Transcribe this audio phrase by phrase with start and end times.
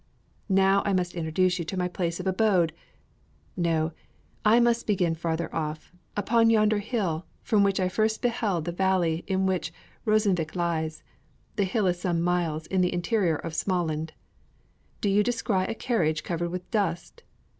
[0.49, 2.73] Now I must introduce you to my place of abode
[3.55, 3.91] no!
[4.43, 5.91] I must begin farther off.
[6.17, 9.71] Upon yonder hill, from which I first beheld the valley in which
[10.07, 11.03] Rosenvik lies
[11.55, 14.09] (the hill is some miles in the interior of Smaaland)
[15.01, 17.21] do you descry a carriage covered with dust?